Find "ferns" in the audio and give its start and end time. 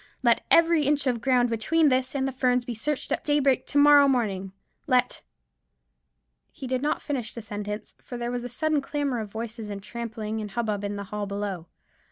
2.31-2.65